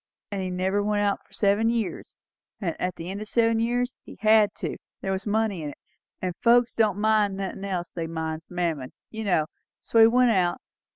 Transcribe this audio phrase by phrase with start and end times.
[0.31, 2.15] An' he never went out for seven years;
[2.59, 5.77] and at the end o' seven years he had to there was money in it
[6.23, 9.45] and folks that won't mind nothin' else, they minds Mammon, you know;
[9.79, 10.59] so he went out.